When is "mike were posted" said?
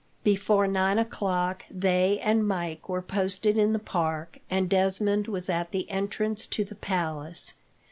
2.47-3.55